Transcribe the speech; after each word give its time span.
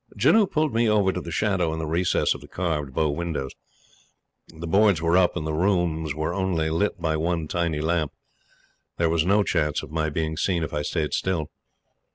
Janoo 0.17 0.47
pulled 0.47 0.73
me 0.73 0.89
over 0.89 1.13
to 1.13 1.21
the 1.21 1.29
shadow 1.29 1.71
in 1.73 1.77
the 1.77 1.85
recess 1.85 2.33
of 2.33 2.41
the 2.41 2.47
carved 2.47 2.91
bow 2.91 3.11
windows. 3.11 3.51
The 4.47 4.65
boards 4.65 4.99
were 4.99 5.15
up, 5.15 5.35
and 5.37 5.45
the 5.45 5.53
rooms 5.53 6.15
were 6.15 6.33
only 6.33 6.71
lit 6.71 6.99
by 6.99 7.15
one 7.17 7.47
tiny 7.47 7.81
lamp. 7.81 8.11
There 8.97 9.11
was 9.11 9.27
no 9.27 9.43
chance 9.43 9.83
of 9.83 9.91
my 9.91 10.09
being 10.09 10.37
seen 10.37 10.63
if 10.63 10.73
I 10.73 10.81
stayed 10.81 11.13
still. 11.13 11.51